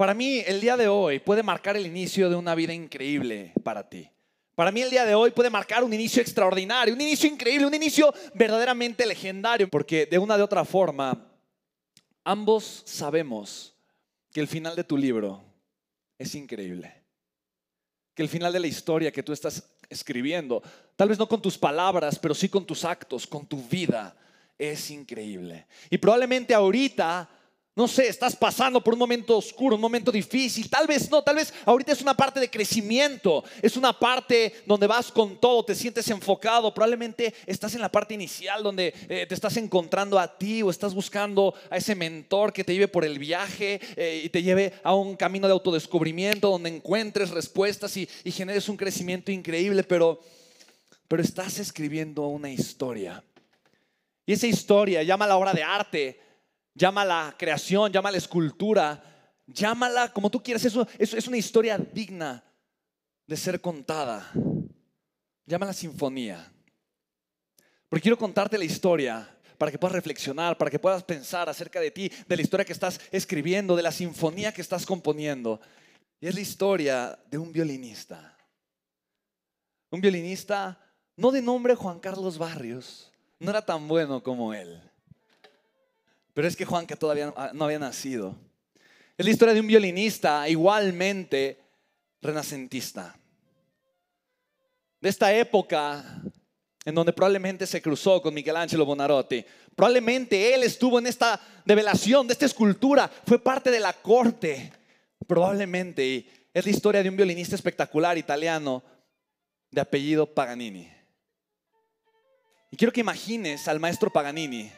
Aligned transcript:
Para 0.00 0.14
mí, 0.14 0.42
el 0.46 0.62
día 0.62 0.78
de 0.78 0.88
hoy 0.88 1.18
puede 1.18 1.42
marcar 1.42 1.76
el 1.76 1.86
inicio 1.86 2.30
de 2.30 2.34
una 2.34 2.54
vida 2.54 2.72
increíble 2.72 3.52
para 3.62 3.86
ti. 3.86 4.08
Para 4.54 4.72
mí 4.72 4.80
el 4.80 4.88
día 4.88 5.04
de 5.04 5.14
hoy 5.14 5.30
puede 5.30 5.50
marcar 5.50 5.84
un 5.84 5.92
inicio 5.92 6.22
extraordinario, 6.22 6.94
un 6.94 7.00
inicio 7.02 7.28
increíble, 7.28 7.66
un 7.66 7.74
inicio 7.74 8.10
verdaderamente 8.32 9.04
legendario, 9.04 9.68
porque 9.68 10.06
de 10.06 10.18
una 10.18 10.38
de 10.38 10.42
otra 10.42 10.64
forma, 10.64 11.30
ambos 12.24 12.82
sabemos 12.86 13.74
que 14.32 14.40
el 14.40 14.48
final 14.48 14.74
de 14.74 14.84
tu 14.84 14.96
libro 14.96 15.44
es 16.16 16.34
increíble. 16.34 16.94
Que 18.14 18.22
el 18.22 18.30
final 18.30 18.54
de 18.54 18.60
la 18.60 18.68
historia 18.68 19.12
que 19.12 19.22
tú 19.22 19.34
estás 19.34 19.68
escribiendo, 19.90 20.62
tal 20.96 21.10
vez 21.10 21.18
no 21.18 21.28
con 21.28 21.42
tus 21.42 21.58
palabras, 21.58 22.18
pero 22.18 22.34
sí 22.34 22.48
con 22.48 22.64
tus 22.64 22.86
actos, 22.86 23.26
con 23.26 23.44
tu 23.44 23.62
vida, 23.68 24.16
es 24.56 24.90
increíble. 24.90 25.66
Y 25.90 25.98
probablemente 25.98 26.54
ahorita 26.54 27.28
no 27.76 27.86
sé, 27.86 28.08
estás 28.08 28.34
pasando 28.34 28.82
por 28.82 28.94
un 28.94 28.98
momento 28.98 29.38
oscuro, 29.38 29.76
un 29.76 29.80
momento 29.80 30.10
difícil. 30.10 30.68
Tal 30.68 30.88
vez 30.88 31.08
no, 31.08 31.22
tal 31.22 31.36
vez 31.36 31.54
ahorita 31.64 31.92
es 31.92 32.02
una 32.02 32.14
parte 32.14 32.40
de 32.40 32.50
crecimiento. 32.50 33.44
Es 33.62 33.76
una 33.76 33.96
parte 33.96 34.52
donde 34.66 34.88
vas 34.88 35.12
con 35.12 35.40
todo, 35.40 35.64
te 35.64 35.76
sientes 35.76 36.08
enfocado. 36.10 36.74
Probablemente 36.74 37.32
estás 37.46 37.74
en 37.74 37.80
la 37.80 37.90
parte 37.90 38.12
inicial 38.12 38.64
donde 38.64 38.92
eh, 39.08 39.24
te 39.26 39.34
estás 39.34 39.56
encontrando 39.56 40.18
a 40.18 40.36
ti 40.36 40.62
o 40.62 40.70
estás 40.70 40.94
buscando 40.94 41.54
a 41.70 41.76
ese 41.76 41.94
mentor 41.94 42.52
que 42.52 42.64
te 42.64 42.72
lleve 42.72 42.88
por 42.88 43.04
el 43.04 43.20
viaje 43.20 43.80
eh, 43.96 44.22
y 44.24 44.28
te 44.28 44.42
lleve 44.42 44.74
a 44.82 44.94
un 44.94 45.16
camino 45.16 45.46
de 45.46 45.52
autodescubrimiento 45.52 46.50
donde 46.50 46.70
encuentres 46.70 47.30
respuestas 47.30 47.96
y, 47.96 48.08
y 48.24 48.32
generes 48.32 48.68
un 48.68 48.76
crecimiento 48.76 49.30
increíble. 49.30 49.84
Pero, 49.84 50.20
pero 51.06 51.22
estás 51.22 51.60
escribiendo 51.60 52.26
una 52.26 52.50
historia. 52.50 53.22
Y 54.26 54.32
esa 54.32 54.48
historia, 54.48 55.04
llama 55.04 55.28
la 55.28 55.36
obra 55.36 55.52
de 55.52 55.62
arte 55.62 56.29
llámala 56.80 57.34
creación, 57.36 57.92
llámala 57.92 58.16
escultura, 58.16 59.04
llámala 59.46 60.10
como 60.10 60.30
tú 60.30 60.42
quieras. 60.42 60.64
Eso, 60.64 60.88
es 60.98 61.28
una 61.28 61.36
historia 61.36 61.76
digna 61.76 62.42
de 63.26 63.36
ser 63.36 63.60
contada. 63.60 64.32
Llámala 65.44 65.74
sinfonía. 65.74 66.50
Porque 67.88 68.04
quiero 68.04 68.16
contarte 68.16 68.56
la 68.56 68.64
historia 68.64 69.28
para 69.58 69.70
que 69.70 69.78
puedas 69.78 69.94
reflexionar, 69.94 70.56
para 70.56 70.70
que 70.70 70.78
puedas 70.78 71.02
pensar 71.02 71.50
acerca 71.50 71.80
de 71.80 71.90
ti, 71.90 72.10
de 72.26 72.36
la 72.36 72.42
historia 72.42 72.64
que 72.64 72.72
estás 72.72 72.98
escribiendo, 73.12 73.76
de 73.76 73.82
la 73.82 73.92
sinfonía 73.92 74.52
que 74.54 74.62
estás 74.62 74.86
componiendo. 74.86 75.60
Y 76.18 76.28
es 76.28 76.34
la 76.34 76.40
historia 76.40 77.18
de 77.30 77.36
un 77.36 77.52
violinista. 77.52 78.38
Un 79.90 80.00
violinista 80.00 80.80
no 81.16 81.30
de 81.30 81.42
nombre 81.42 81.74
Juan 81.74 82.00
Carlos 82.00 82.38
Barrios, 82.38 83.12
no 83.38 83.50
era 83.50 83.66
tan 83.66 83.86
bueno 83.86 84.22
como 84.22 84.54
él. 84.54 84.89
Pero 86.40 86.48
es 86.48 86.56
que 86.56 86.64
Juan, 86.64 86.86
que 86.86 86.96
todavía 86.96 87.34
no 87.52 87.64
había 87.66 87.78
nacido, 87.78 88.34
es 89.18 89.26
la 89.26 89.30
historia 89.30 89.52
de 89.52 89.60
un 89.60 89.66
violinista 89.66 90.48
igualmente 90.48 91.60
renacentista. 92.22 93.14
De 95.02 95.10
esta 95.10 95.34
época 95.34 96.02
en 96.86 96.94
donde 96.94 97.12
probablemente 97.12 97.66
se 97.66 97.82
cruzó 97.82 98.22
con 98.22 98.32
Michelangelo 98.32 98.86
Bonarotti. 98.86 99.44
Probablemente 99.76 100.54
él 100.54 100.62
estuvo 100.62 100.98
en 100.98 101.08
esta 101.08 101.38
develación, 101.66 102.26
de 102.26 102.32
esta 102.32 102.46
escultura, 102.46 103.10
fue 103.26 103.38
parte 103.38 103.70
de 103.70 103.80
la 103.80 103.92
corte. 103.92 104.72
Probablemente 105.26 106.06
y 106.06 106.30
es 106.54 106.64
la 106.64 106.70
historia 106.70 107.02
de 107.02 107.10
un 107.10 107.18
violinista 107.18 107.54
espectacular 107.54 108.16
italiano 108.16 108.82
de 109.70 109.82
apellido 109.82 110.24
Paganini. 110.24 110.90
Y 112.70 112.78
quiero 112.78 112.94
que 112.94 113.02
imagines 113.02 113.68
al 113.68 113.78
maestro 113.78 114.08
Paganini 114.08 114.72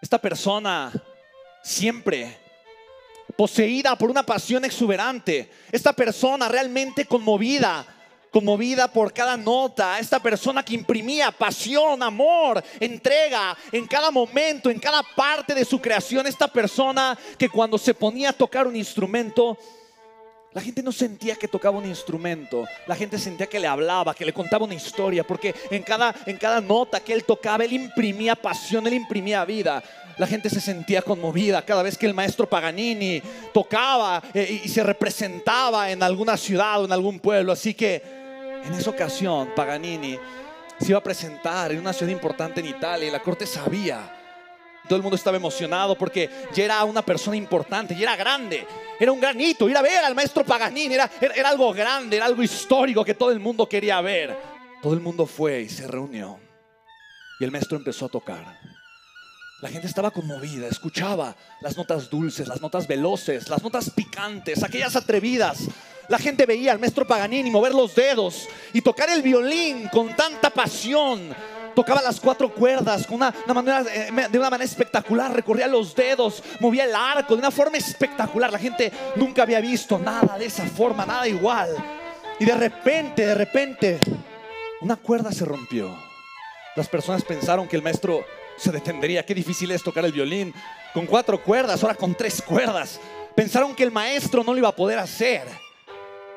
esta 0.00 0.18
persona 0.18 0.92
siempre 1.62 2.38
poseída 3.36 3.96
por 3.96 4.10
una 4.10 4.24
pasión 4.24 4.64
exuberante. 4.64 5.50
Esta 5.70 5.92
persona 5.92 6.48
realmente 6.48 7.04
conmovida, 7.06 7.86
conmovida 8.30 8.88
por 8.88 9.12
cada 9.12 9.36
nota. 9.36 9.98
Esta 9.98 10.20
persona 10.20 10.64
que 10.64 10.74
imprimía 10.74 11.30
pasión, 11.32 12.02
amor, 12.02 12.62
entrega 12.80 13.56
en 13.72 13.86
cada 13.86 14.10
momento, 14.10 14.70
en 14.70 14.78
cada 14.78 15.02
parte 15.02 15.54
de 15.54 15.64
su 15.64 15.80
creación. 15.80 16.26
Esta 16.26 16.48
persona 16.48 17.18
que 17.38 17.48
cuando 17.48 17.78
se 17.78 17.94
ponía 17.94 18.30
a 18.30 18.34
tocar 18.34 18.66
un 18.66 18.76
instrumento, 18.76 19.58
la 20.56 20.62
gente 20.62 20.82
no 20.82 20.90
sentía 20.90 21.36
que 21.36 21.48
tocaba 21.48 21.76
un 21.76 21.84
instrumento, 21.84 22.66
la 22.86 22.96
gente 22.96 23.18
sentía 23.18 23.46
que 23.46 23.60
le 23.60 23.66
hablaba, 23.66 24.14
que 24.14 24.24
le 24.24 24.32
contaba 24.32 24.64
una 24.64 24.72
historia, 24.72 25.22
porque 25.22 25.54
en 25.70 25.82
cada, 25.82 26.14
en 26.24 26.38
cada 26.38 26.62
nota 26.62 26.98
que 27.00 27.12
él 27.12 27.24
tocaba, 27.24 27.62
él 27.62 27.74
imprimía 27.74 28.34
pasión, 28.34 28.86
él 28.86 28.94
imprimía 28.94 29.44
vida. 29.44 29.82
La 30.16 30.26
gente 30.26 30.48
se 30.48 30.62
sentía 30.62 31.02
conmovida 31.02 31.62
cada 31.62 31.82
vez 31.82 31.98
que 31.98 32.06
el 32.06 32.14
maestro 32.14 32.48
Paganini 32.48 33.20
tocaba 33.52 34.22
eh, 34.32 34.62
y 34.64 34.68
se 34.70 34.82
representaba 34.82 35.90
en 35.90 36.02
alguna 36.02 36.38
ciudad 36.38 36.80
o 36.80 36.86
en 36.86 36.92
algún 36.92 37.20
pueblo. 37.20 37.52
Así 37.52 37.74
que 37.74 38.02
en 38.64 38.72
esa 38.72 38.88
ocasión 38.88 39.50
Paganini 39.54 40.18
se 40.80 40.88
iba 40.88 40.98
a 40.98 41.02
presentar 41.02 41.70
en 41.70 41.80
una 41.80 41.92
ciudad 41.92 42.10
importante 42.10 42.60
en 42.60 42.68
Italia 42.68 43.06
y 43.06 43.10
la 43.10 43.20
corte 43.20 43.44
sabía 43.44 44.15
todo 44.86 44.96
el 44.96 45.02
mundo 45.02 45.16
estaba 45.16 45.36
emocionado 45.36 45.96
porque 45.96 46.30
ya 46.54 46.64
era 46.64 46.84
una 46.84 47.02
persona 47.02 47.36
importante, 47.36 47.94
ya 47.94 48.02
era 48.02 48.16
grande, 48.16 48.66
era 48.98 49.12
un 49.12 49.20
granito. 49.20 49.68
Ir 49.68 49.76
a 49.76 49.82
ver 49.82 50.04
al 50.04 50.14
maestro 50.14 50.44
Paganini 50.44 50.94
era, 50.94 51.10
era 51.20 51.48
algo 51.48 51.72
grande, 51.72 52.16
era 52.16 52.26
algo 52.26 52.42
histórico 52.42 53.04
que 53.04 53.14
todo 53.14 53.30
el 53.30 53.40
mundo 53.40 53.68
quería 53.68 54.00
ver. 54.00 54.36
Todo 54.82 54.94
el 54.94 55.00
mundo 55.00 55.26
fue 55.26 55.62
y 55.62 55.68
se 55.68 55.86
reunió. 55.86 56.38
Y 57.38 57.44
el 57.44 57.50
maestro 57.50 57.76
empezó 57.76 58.06
a 58.06 58.08
tocar. 58.08 58.58
La 59.62 59.70
gente 59.70 59.86
estaba 59.86 60.10
conmovida, 60.10 60.68
escuchaba 60.68 61.34
las 61.62 61.76
notas 61.76 62.10
dulces, 62.10 62.46
las 62.46 62.60
notas 62.60 62.86
veloces, 62.86 63.48
las 63.48 63.62
notas 63.62 63.90
picantes, 63.90 64.62
aquellas 64.62 64.96
atrevidas. 64.96 65.68
La 66.08 66.18
gente 66.18 66.46
veía 66.46 66.72
al 66.72 66.78
maestro 66.78 67.06
Paganini 67.06 67.50
mover 67.50 67.74
los 67.74 67.94
dedos 67.94 68.48
y 68.72 68.82
tocar 68.82 69.08
el 69.10 69.22
violín 69.22 69.88
con 69.88 70.14
tanta 70.14 70.50
pasión 70.50 71.34
tocaba 71.76 72.00
las 72.00 72.18
cuatro 72.18 72.52
cuerdas 72.52 73.06
con 73.06 73.16
una, 73.16 73.32
manera, 73.52 73.84
eh, 73.92 74.28
de 74.30 74.38
una 74.38 74.48
manera 74.48 74.64
espectacular, 74.64 75.30
recorría 75.30 75.66
los 75.66 75.94
dedos, 75.94 76.42
movía 76.58 76.84
el 76.84 76.94
arco 76.94 77.34
de 77.34 77.40
una 77.40 77.50
forma 77.50 77.76
espectacular. 77.76 78.50
La 78.50 78.58
gente 78.58 78.90
nunca 79.14 79.42
había 79.42 79.60
visto 79.60 79.98
nada 79.98 80.38
de 80.38 80.46
esa 80.46 80.64
forma, 80.64 81.04
nada 81.04 81.28
igual. 81.28 81.68
Y 82.40 82.46
de 82.46 82.54
repente, 82.54 83.26
de 83.26 83.34
repente, 83.34 84.00
una 84.80 84.96
cuerda 84.96 85.30
se 85.30 85.44
rompió. 85.44 85.94
Las 86.76 86.88
personas 86.88 87.22
pensaron 87.22 87.68
que 87.68 87.76
el 87.76 87.82
maestro 87.82 88.24
se 88.56 88.72
detendría. 88.72 89.26
Qué 89.26 89.34
difícil 89.34 89.70
es 89.70 89.82
tocar 89.82 90.06
el 90.06 90.12
violín 90.12 90.54
con 90.94 91.04
cuatro 91.04 91.42
cuerdas, 91.42 91.82
ahora 91.82 91.94
con 91.94 92.14
tres 92.14 92.40
cuerdas. 92.40 92.98
Pensaron 93.34 93.74
que 93.74 93.82
el 93.82 93.92
maestro 93.92 94.42
no 94.42 94.54
lo 94.54 94.58
iba 94.58 94.68
a 94.68 94.76
poder 94.76 94.98
hacer. 94.98 95.42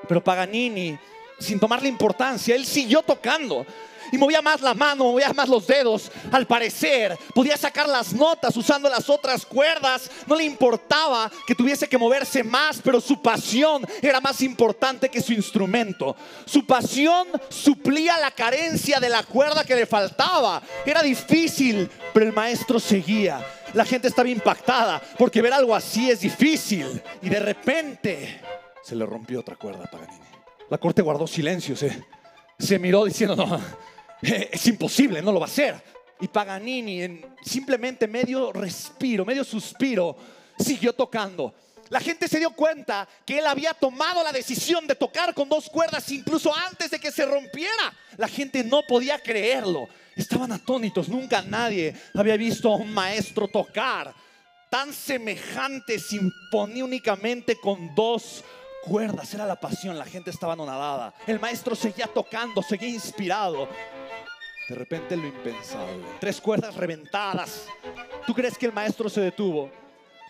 Pero 0.05 0.21
Paganini, 0.21 0.99
sin 1.39 1.61
tomarle 1.61 1.87
importancia, 1.87 2.55
él 2.55 2.65
siguió 2.65 3.01
tocando 3.03 3.65
y 4.11 4.17
movía 4.17 4.41
más 4.41 4.61
la 4.61 4.73
mano, 4.73 5.05
movía 5.05 5.33
más 5.33 5.49
los 5.49 5.65
dedos. 5.67 6.11
Al 6.31 6.47
parecer, 6.47 7.17
podía 7.33 7.57
sacar 7.57 7.87
las 7.87 8.13
notas 8.13 8.55
usando 8.57 8.89
las 8.89 9.09
otras 9.09 9.45
cuerdas. 9.45 10.09
No 10.27 10.35
le 10.35 10.43
importaba 10.43 11.31
que 11.45 11.55
tuviese 11.55 11.87
que 11.87 11.97
moverse 11.97 12.43
más, 12.43 12.79
pero 12.83 13.01
su 13.01 13.21
pasión 13.21 13.85
era 14.01 14.19
más 14.19 14.41
importante 14.41 15.09
que 15.09 15.21
su 15.21 15.33
instrumento. 15.33 16.15
Su 16.45 16.65
pasión 16.65 17.27
suplía 17.49 18.17
la 18.17 18.31
carencia 18.31 18.99
de 18.99 19.09
la 19.09 19.23
cuerda 19.23 19.63
que 19.63 19.75
le 19.75 19.85
faltaba. 19.85 20.61
Era 20.85 21.01
difícil, 21.01 21.89
pero 22.13 22.25
el 22.25 22.33
maestro 22.33 22.79
seguía. 22.79 23.45
La 23.73 23.85
gente 23.85 24.07
estaba 24.07 24.29
impactada 24.29 25.01
porque 25.17 25.41
ver 25.41 25.53
algo 25.53 25.75
así 25.75 26.09
es 26.09 26.21
difícil. 26.21 27.01
Y 27.21 27.29
de 27.29 27.39
repente 27.39 28.41
se 28.83 28.95
le 28.95 29.05
rompió 29.05 29.39
otra 29.39 29.55
cuerda 29.55 29.85
a 29.85 29.91
Paganini. 29.91 30.25
La 30.69 30.77
corte 30.77 31.01
guardó 31.01 31.25
silencio, 31.25 31.75
se, 31.75 32.03
se 32.57 32.79
miró 32.79 33.05
diciendo, 33.05 33.35
no, 33.35 33.59
es 34.51 34.67
imposible, 34.67 35.21
no 35.21 35.31
lo 35.31 35.39
va 35.39 35.45
a 35.45 35.49
hacer. 35.49 35.81
Y 36.21 36.27
Paganini, 36.27 37.01
en 37.01 37.35
simplemente 37.41 38.07
medio 38.07 38.51
respiro, 38.51 39.23
medio 39.23 39.43
suspiro, 39.43 40.15
siguió 40.57 40.93
tocando. 40.93 41.53
La 41.89 41.99
gente 41.99 42.27
se 42.27 42.37
dio 42.37 42.51
cuenta 42.51 43.07
que 43.25 43.39
él 43.39 43.47
había 43.47 43.73
tomado 43.73 44.23
la 44.23 44.31
decisión 44.31 44.85
de 44.85 44.95
tocar 44.95 45.33
con 45.33 45.49
dos 45.49 45.69
cuerdas 45.69 46.11
incluso 46.11 46.53
antes 46.55 46.91
de 46.91 46.99
que 46.99 47.11
se 47.11 47.25
rompiera. 47.25 47.93
La 48.17 48.27
gente 48.27 48.63
no 48.63 48.83
podía 48.87 49.17
creerlo. 49.19 49.87
Estaban 50.15 50.51
atónitos. 50.51 51.09
Nunca 51.09 51.41
nadie 51.41 51.95
había 52.13 52.37
visto 52.37 52.71
a 52.71 52.75
un 52.75 52.93
maestro 52.93 53.47
tocar 53.47 54.13
tan 54.69 54.93
semejante, 54.93 55.97
sin 55.97 56.31
poner 56.51 56.83
únicamente 56.83 57.55
con 57.55 57.95
dos 57.95 58.43
cuerdas. 58.83 59.33
Era 59.33 59.47
la 59.47 59.59
pasión. 59.59 59.97
La 59.97 60.05
gente 60.05 60.29
estaba 60.29 60.53
anonadada. 60.53 61.15
El 61.25 61.39
maestro 61.39 61.75
seguía 61.75 62.05
tocando, 62.05 62.61
seguía 62.61 62.89
inspirado. 62.89 63.67
De 64.69 64.75
repente 64.75 65.17
lo 65.17 65.25
impensable. 65.25 66.05
Tres 66.19 66.39
cuerdas 66.39 66.75
reventadas. 66.75 67.67
¿Tú 68.27 68.35
crees 68.35 68.55
que 68.55 68.67
el 68.67 68.73
maestro 68.73 69.09
se 69.09 69.19
detuvo? 69.19 69.71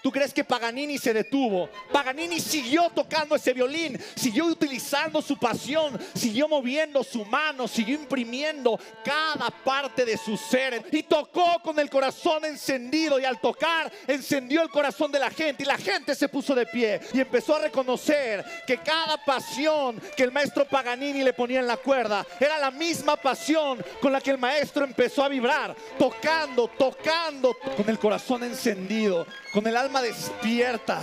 ¿Tú 0.02 0.12
crees 0.12 0.34
que 0.34 0.44
Paganini 0.44 0.98
se 0.98 1.14
detuvo? 1.14 1.70
Paganini 1.92 2.40
siguió 2.40 2.90
tocando 2.90 3.36
ese 3.36 3.54
violín, 3.54 4.00
siguió 4.16 4.46
utilizando 4.46 5.22
su 5.22 5.38
pasión, 5.38 6.00
siguió 6.14 6.48
moviendo 6.48 7.04
su 7.04 7.26
mano, 7.26 7.68
siguió 7.68 7.96
imprimiendo 7.96 8.80
cada 9.04 9.50
parte 9.50 10.06
de 10.06 10.18
su 10.18 10.38
ser 10.38 10.86
y 10.92 11.04
tocó 11.04 11.60
con 11.62 11.78
el 11.80 11.90
corazón 11.90 12.46
encendido 12.46 13.20
y 13.20 13.26
al 13.26 13.40
tocar 13.40 13.92
encendió 14.08 14.62
el 14.62 14.70
corazón 14.70 15.12
de 15.12 15.20
la 15.20 15.30
gente 15.30 15.64
y 15.64 15.66
la 15.66 15.78
gente 15.78 16.16
se 16.16 16.30
puso 16.30 16.56
de 16.56 16.66
pie 16.66 17.00
y 17.14 17.20
empezó 17.20 17.56
a 17.56 17.60
reconocer 17.60 18.46
que 18.66 18.78
cada 18.78 19.24
pasión 19.24 20.02
que 20.16 20.24
el 20.24 20.32
maestro 20.32 20.66
Paganini 20.66 21.24
le 21.24 21.34
ponía 21.34 21.60
en 21.60 21.68
la 21.68 21.78
cuerda 21.78 22.26
era 22.40 22.58
la 22.58 22.72
misma 22.72 23.16
pasión 23.16 23.84
con 24.02 24.12
la 24.14 24.22
que 24.22 24.32
el 24.32 24.38
maestro 24.38 24.84
empezó 24.86 25.24
a 25.24 25.30
vibrar, 25.30 25.76
tocando, 25.98 26.68
tocando 26.68 27.56
con 27.76 27.90
el 27.90 28.00
corazón 28.00 28.44
encendido, 28.44 29.26
con 29.54 29.66
el 29.68 29.76
despierta, 29.98 31.02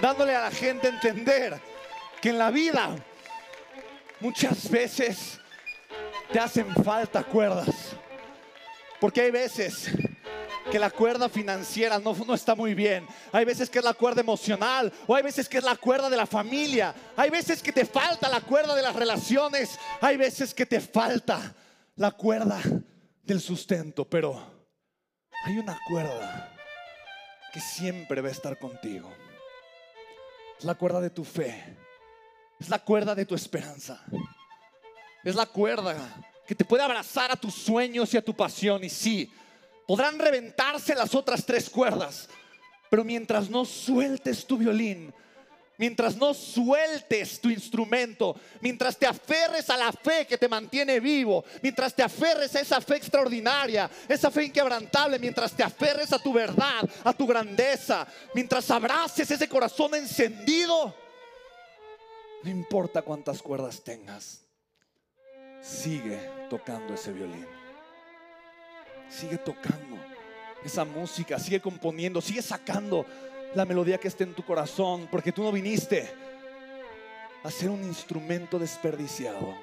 dándole 0.00 0.34
a 0.34 0.42
la 0.42 0.50
gente 0.50 0.88
entender 0.88 1.60
que 2.20 2.30
en 2.30 2.38
la 2.38 2.50
vida 2.50 2.96
muchas 4.20 4.68
veces 4.68 5.40
te 6.32 6.38
hacen 6.38 6.72
falta 6.84 7.22
cuerdas. 7.22 7.96
Porque 9.00 9.22
hay 9.22 9.30
veces 9.30 9.90
que 10.70 10.78
la 10.78 10.90
cuerda 10.90 11.28
financiera 11.28 11.98
no, 11.98 12.14
no, 12.14 12.34
está 12.34 12.54
muy 12.54 12.74
bien. 12.74 13.06
Hay 13.32 13.44
veces 13.44 13.70
que 13.70 13.78
es 13.78 13.84
la 13.84 13.94
cuerda 13.94 14.20
emocional 14.20 14.92
o 15.06 15.14
hay 15.14 15.22
veces 15.22 15.48
que 15.48 15.58
es 15.58 15.64
la 15.64 15.76
cuerda 15.76 16.10
de 16.10 16.16
la 16.16 16.26
familia. 16.26 16.94
Hay 17.16 17.30
veces 17.30 17.62
que 17.62 17.72
te 17.72 17.86
falta 17.86 18.28
la 18.28 18.40
cuerda 18.40 18.74
de 18.74 18.82
las 18.82 18.94
relaciones. 18.94 19.78
Hay 20.00 20.16
veces 20.16 20.52
que 20.52 20.66
te 20.66 20.80
falta 20.80 21.54
la 21.96 22.10
cuerda 22.10 22.60
del 23.22 23.40
sustento. 23.40 24.04
Pero 24.04 24.38
hay 25.46 25.56
una 25.56 25.78
cuerda 25.88 26.59
que 27.52 27.60
siempre 27.60 28.20
va 28.20 28.28
a 28.28 28.32
estar 28.32 28.58
contigo. 28.58 29.10
Es 30.58 30.64
la 30.64 30.74
cuerda 30.74 31.00
de 31.00 31.10
tu 31.10 31.24
fe. 31.24 31.76
Es 32.58 32.68
la 32.68 32.78
cuerda 32.78 33.14
de 33.14 33.24
tu 33.24 33.34
esperanza. 33.34 34.04
Es 35.24 35.34
la 35.34 35.46
cuerda 35.46 35.96
que 36.46 36.54
te 36.54 36.64
puede 36.64 36.82
abrazar 36.82 37.30
a 37.30 37.36
tus 37.36 37.54
sueños 37.54 38.12
y 38.12 38.16
a 38.16 38.24
tu 38.24 38.34
pasión. 38.34 38.84
Y 38.84 38.90
sí, 38.90 39.32
podrán 39.86 40.18
reventarse 40.18 40.94
las 40.94 41.14
otras 41.14 41.44
tres 41.46 41.70
cuerdas. 41.70 42.28
Pero 42.90 43.04
mientras 43.04 43.48
no 43.48 43.64
sueltes 43.64 44.46
tu 44.46 44.58
violín, 44.58 45.14
mientras 45.80 46.14
no 46.14 46.34
sueltes 46.34 47.40
tu 47.40 47.48
instrumento, 47.48 48.38
mientras 48.60 48.98
te 48.98 49.06
aferres 49.06 49.70
a 49.70 49.78
la 49.78 49.90
fe 49.90 50.26
que 50.26 50.36
te 50.36 50.46
mantiene 50.46 51.00
vivo, 51.00 51.42
mientras 51.62 51.94
te 51.94 52.02
aferres 52.02 52.54
a 52.54 52.60
esa 52.60 52.82
fe 52.82 52.96
extraordinaria, 52.96 53.90
esa 54.06 54.30
fe 54.30 54.44
inquebrantable, 54.44 55.18
mientras 55.18 55.52
te 55.52 55.62
aferres 55.62 56.12
a 56.12 56.18
tu 56.18 56.34
verdad, 56.34 56.86
a 57.02 57.14
tu 57.14 57.26
grandeza, 57.26 58.06
mientras 58.34 58.70
abraces 58.70 59.30
ese 59.30 59.48
corazón 59.48 59.94
encendido, 59.94 60.94
no 62.42 62.50
importa 62.50 63.00
cuántas 63.00 63.40
cuerdas 63.40 63.82
tengas, 63.82 64.42
sigue 65.62 66.18
tocando 66.50 66.92
ese 66.92 67.10
violín. 67.10 67.46
Sigue 69.08 69.38
tocando 69.38 69.96
esa 70.62 70.84
música, 70.84 71.38
sigue 71.38 71.60
componiendo, 71.60 72.20
sigue 72.20 72.42
sacando 72.42 73.06
la 73.54 73.64
melodía 73.64 73.98
que 73.98 74.08
esté 74.08 74.24
en 74.24 74.34
tu 74.34 74.44
corazón, 74.44 75.08
porque 75.10 75.32
tú 75.32 75.42
no 75.42 75.50
viniste 75.50 76.08
a 77.42 77.50
ser 77.50 77.70
un 77.70 77.82
instrumento 77.82 78.58
desperdiciado. 78.58 79.54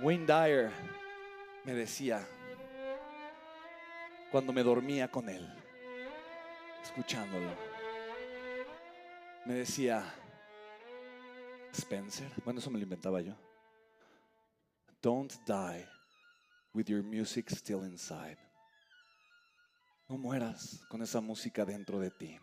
Wayne 0.00 0.26
Dyer 0.26 0.70
me 1.64 1.74
decía, 1.74 2.26
cuando 4.32 4.52
me 4.52 4.62
dormía 4.62 5.08
con 5.08 5.28
él, 5.28 5.46
escuchándolo, 6.82 7.50
me 9.44 9.54
decía, 9.54 10.02
Spencer, 11.72 12.30
bueno, 12.44 12.60
eso 12.60 12.70
me 12.70 12.78
lo 12.78 12.84
inventaba 12.84 13.20
yo, 13.20 13.34
don't 15.02 15.32
die 15.46 15.86
with 16.74 16.86
your 16.86 17.02
music 17.02 17.50
still 17.50 17.84
inside. 17.84 18.38
No 20.10 20.18
mueras 20.18 20.80
con 20.88 21.02
esa 21.02 21.20
música 21.20 21.64
dentro 21.64 22.00
de 22.00 22.10
ti. 22.10 22.36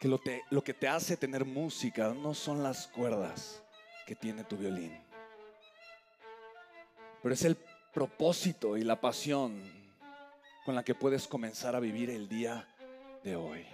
Que 0.00 0.06
lo, 0.06 0.18
te, 0.18 0.44
lo, 0.50 0.62
que 0.62 0.72
te 0.72 0.86
hace 0.86 1.16
tener 1.16 1.44
música 1.44 2.14
no 2.14 2.34
son 2.34 2.62
las 2.62 2.86
cuerdas 2.86 3.60
que 4.06 4.14
tiene 4.14 4.44
tu 4.44 4.56
violín, 4.56 4.96
pero 7.20 7.34
es 7.34 7.44
el 7.44 7.56
propósito 7.92 8.76
y 8.76 8.84
la 8.84 9.00
pasión 9.00 9.60
con 10.64 10.76
la 10.76 10.84
que 10.84 10.94
puedes 10.94 11.26
comenzar 11.26 11.74
a 11.74 11.80
vivir 11.80 12.08
el 12.08 12.28
día 12.28 12.64
de 13.24 13.34
hoy. 13.34 13.66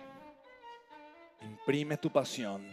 Imprime 1.42 1.98
tu 1.98 2.10
pasión, 2.10 2.66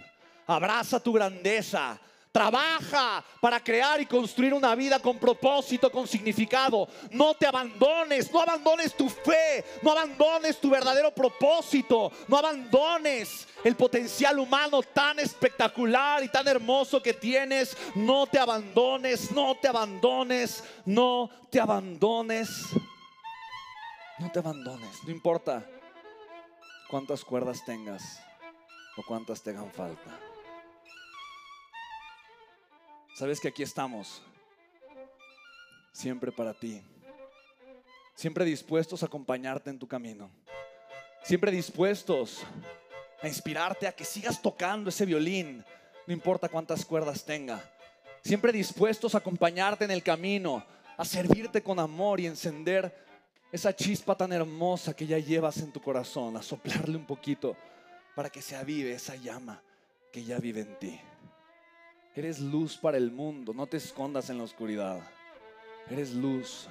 abraza 0.48 1.02
tu 1.02 1.12
grandeza, 1.12 2.00
Trabaja 2.32 3.24
para 3.42 3.60
crear 3.60 4.00
y 4.00 4.06
construir 4.06 4.54
una 4.54 4.74
vida 4.74 5.00
con 5.00 5.18
propósito, 5.18 5.92
con 5.92 6.08
significado. 6.08 6.88
No 7.12 7.34
te 7.34 7.46
abandones, 7.46 8.32
no 8.32 8.42
abandones 8.42 8.96
tu 8.96 9.10
fe, 9.10 9.66
no 9.82 9.92
abandones 9.92 10.58
tu 10.60 10.70
verdadero 10.70 11.14
propósito, 11.14 12.10
no 12.30 12.38
abandones 12.38 13.48
el 13.66 13.76
potencial 13.76 14.40
humano 14.40 14.82
tan 14.82 15.20
espectacular 15.20 16.24
y 16.24 16.30
tan 16.30 16.48
hermoso 16.48 17.04
que 17.04 17.14
tienes. 17.14 17.76
No 17.96 18.26
te 18.28 18.40
abandones, 18.40 19.30
no 19.32 19.56
te 19.56 19.68
abandones, 19.68 20.64
no 20.86 21.30
te 21.50 21.60
abandones. 21.60 22.50
No 24.20 24.32
te 24.32 24.40
abandones, 24.40 25.04
no 25.04 25.12
importa 25.12 25.66
cuántas 26.90 27.26
cuerdas 27.26 27.66
tengas 27.66 28.22
o 28.96 29.04
cuántas 29.04 29.42
te 29.42 29.50
hagan 29.50 29.72
falta. 29.72 30.31
Sabes 33.22 33.40
que 33.40 33.50
aquí 33.50 33.62
estamos, 33.62 34.20
siempre 35.92 36.32
para 36.32 36.56
ti, 36.56 36.82
siempre 38.16 38.44
dispuestos 38.44 39.04
a 39.04 39.06
acompañarte 39.06 39.70
en 39.70 39.78
tu 39.78 39.88
camino, 39.88 40.32
siempre 41.22 41.52
dispuestos 41.52 42.40
a 43.22 43.28
inspirarte 43.28 43.86
a 43.86 43.92
que 43.92 44.06
sigas 44.06 44.42
tocando 44.42 44.90
ese 44.90 45.06
violín, 45.06 45.64
no 46.08 46.14
importa 46.16 46.50
cuántas 46.50 46.84
cuerdas 46.84 47.24
tenga, 47.24 47.64
siempre 48.24 48.52
dispuestos 48.52 49.14
a 49.14 49.20
acompañarte 49.20 49.86
en 49.86 49.92
el 49.92 50.02
camino, 50.02 50.66
a 50.98 51.06
servirte 51.06 51.62
con 51.62 51.78
amor 51.78 52.20
y 52.20 52.26
encender 52.26 53.06
esa 53.52 53.72
chispa 53.76 54.18
tan 54.18 54.34
hermosa 54.34 54.96
que 54.96 55.06
ya 55.06 55.20
llevas 55.20 55.58
en 55.58 55.72
tu 55.72 55.80
corazón, 55.80 56.38
a 56.38 56.42
soplarle 56.42 56.98
un 56.98 57.06
poquito 57.06 57.56
para 58.16 58.32
que 58.32 58.42
se 58.42 58.56
avive 58.56 58.94
esa 58.94 59.16
llama 59.16 59.62
que 60.12 60.24
ya 60.24 60.40
vive 60.40 60.62
en 60.62 60.80
ti. 60.80 61.02
Eres 62.14 62.40
luz 62.40 62.78
para 62.78 62.98
el 62.98 63.10
mundo, 63.10 63.54
no 63.54 63.68
te 63.68 63.78
escondas 63.78 64.30
en 64.30 64.38
la 64.38 64.44
oscuridad. 64.44 65.02
Eres 65.90 66.14
luz, 66.14 66.68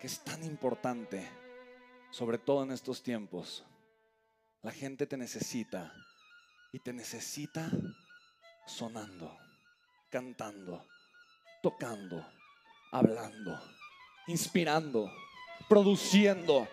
que 0.00 0.08
es 0.08 0.18
tan 0.20 0.42
importante, 0.42 1.24
sobre 2.10 2.38
todo 2.38 2.64
en 2.64 2.72
estos 2.72 3.00
tiempos. 3.00 3.64
La 4.62 4.72
gente 4.72 5.06
te 5.06 5.16
necesita 5.16 5.92
y 6.72 6.80
te 6.80 6.92
necesita 6.92 7.70
sonando, 8.66 9.38
cantando, 10.10 10.84
tocando, 11.62 12.26
hablando, 12.90 13.60
inspirando, 14.26 15.12
produciendo, 15.68 16.66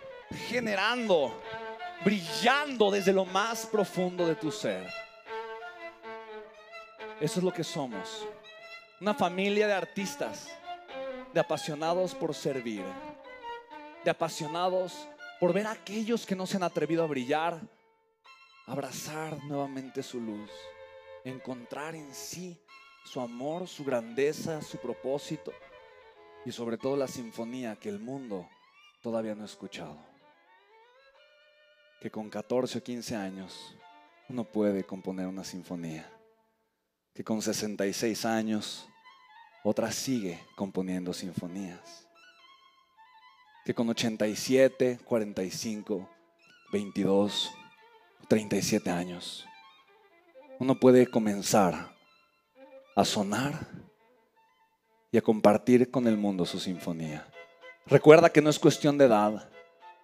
generando, 0.48 1.40
brillando 2.04 2.90
desde 2.90 3.14
lo 3.14 3.26
más 3.26 3.68
profundo 3.68 4.26
de 4.26 4.36
tu 4.36 4.52
ser. 4.52 5.01
Eso 7.22 7.40
es 7.40 7.44
lo 7.44 7.54
que 7.54 7.64
somos. 7.64 8.28
Una 9.00 9.14
familia 9.14 9.68
de 9.68 9.74
artistas, 9.74 10.50
de 11.32 11.40
apasionados 11.40 12.16
por 12.16 12.34
servir, 12.34 12.84
de 14.04 14.10
apasionados 14.10 15.08
por 15.40 15.54
ver 15.54 15.68
a 15.68 15.72
aquellos 15.72 16.26
que 16.26 16.36
no 16.36 16.48
se 16.48 16.58
han 16.58 16.64
atrevido 16.64 17.04
a 17.04 17.08
brillar, 17.08 17.62
abrazar 18.66 19.38
nuevamente 19.44 20.02
su 20.02 20.20
luz, 20.20 20.50
encontrar 21.24 21.94
en 21.94 22.12
sí 22.12 22.60
su 23.06 23.22
amor, 23.22 23.68
su 23.68 23.86
grandeza, 23.86 24.60
su 24.64 24.80
propósito 24.80 25.54
y 26.44 26.52
sobre 26.52 26.80
todo 26.80 26.98
la 26.98 27.08
sinfonía 27.08 27.76
que 27.76 27.90
el 27.90 28.00
mundo 28.00 28.50
todavía 29.04 29.36
no 29.36 29.44
ha 29.44 29.46
escuchado. 29.46 30.00
Que 32.02 32.10
con 32.10 32.32
14 32.32 32.80
o 32.80 32.84
15 32.84 33.16
años 33.16 33.76
uno 34.28 34.44
puede 34.44 34.84
componer 34.84 35.28
una 35.28 35.44
sinfonía 35.44 36.12
que 37.14 37.24
con 37.24 37.42
66 37.42 38.26
años 38.26 38.88
otra 39.64 39.92
sigue 39.92 40.40
componiendo 40.56 41.14
sinfonías. 41.14 42.08
Que 43.66 43.74
con 43.74 43.90
87, 43.90 45.00
45, 45.04 46.10
22, 46.72 47.52
37 48.28 48.90
años 48.90 49.46
uno 50.62 50.80
puede 50.80 51.08
comenzar 51.08 51.96
a 52.96 53.04
sonar 53.04 53.68
y 55.12 55.18
a 55.18 55.22
compartir 55.22 55.90
con 55.90 56.08
el 56.08 56.18
mundo 56.18 56.46
su 56.46 56.60
sinfonía. 56.60 57.28
Recuerda 57.88 58.30
que 58.30 58.42
no 58.42 58.50
es 58.52 58.60
cuestión 58.60 58.98
de 58.98 59.06
edad, 59.06 59.50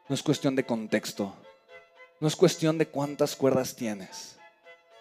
no 0.09 0.15
es 0.15 0.23
cuestión 0.23 0.55
de 0.55 0.65
contexto, 0.65 1.35
no 2.19 2.27
es 2.27 2.35
cuestión 2.35 2.79
de 2.79 2.87
cuántas 2.87 3.35
cuerdas 3.35 3.75
tienes, 3.75 4.36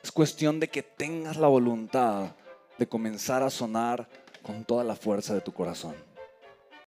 es 0.06 0.12
cuestión 0.12 0.60
de 0.60 0.68
que 0.68 0.84
tengas 0.84 1.36
la 1.36 1.48
voluntad 1.48 2.36
de 2.78 2.86
comenzar 2.86 3.42
a 3.42 3.50
sonar 3.50 4.08
con 4.40 4.64
toda 4.64 4.84
la 4.84 4.94
fuerza 4.94 5.34
de 5.34 5.40
tu 5.40 5.50
corazón. 5.50 5.96